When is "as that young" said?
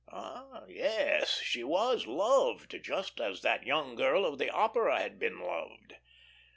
3.21-3.93